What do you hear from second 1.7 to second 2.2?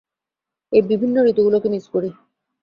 Miss করি।